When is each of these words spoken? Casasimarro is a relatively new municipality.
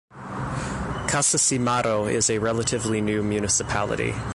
Casasimarro 1.05 2.11
is 2.11 2.31
a 2.31 2.39
relatively 2.39 3.01
new 3.01 3.21
municipality. 3.21 4.15